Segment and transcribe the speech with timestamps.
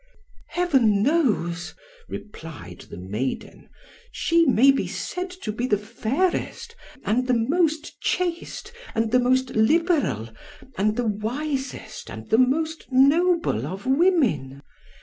[0.47, 1.75] "Heaven knows,"
[2.09, 3.69] replied the maiden,
[4.11, 9.51] "she may be said to be the fairest, and the most chaste, and the most
[9.51, 10.29] liberal,
[10.75, 14.63] and the wisest, and the most noble of women.